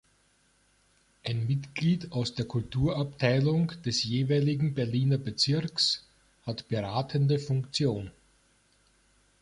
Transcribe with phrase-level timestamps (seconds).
[1.23, 6.07] Ein Mitglied aus der Kulturabteilung des jeweiligen Berliner Bezirks
[6.43, 8.09] hat beratende Funktion.